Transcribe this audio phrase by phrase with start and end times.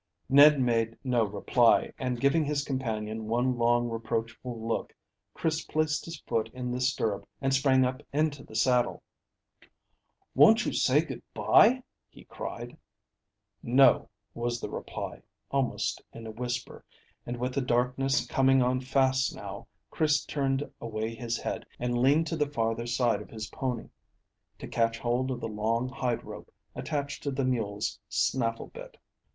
[0.29, 4.95] Ned made no reply, and giving his companion one long reproachful look,
[5.35, 9.03] Chris placed his foot in the stirrup and sprang up into the saddle.
[10.33, 12.79] "Won't you say good bye?" he cried.
[13.61, 16.83] "No," was the reply, almost in a whisper,
[17.27, 22.25] and with the darkness coming on fast now Chris turned away his head and leaned
[22.25, 23.89] to the farther side of his pony,
[24.57, 28.97] to catch hold of the long hide rope attached to the mule's snaffle bit.